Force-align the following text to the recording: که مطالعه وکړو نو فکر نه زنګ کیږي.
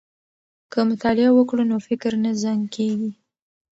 که 0.71 0.79
مطالعه 0.89 1.29
وکړو 1.33 1.63
نو 1.71 1.77
فکر 1.87 2.11
نه 2.23 2.31
زنګ 2.43 2.61
کیږي. 2.75 3.11